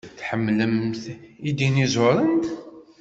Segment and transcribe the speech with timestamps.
[0.19, 1.03] Tḥemmlemt
[1.49, 2.41] idinuẓuren?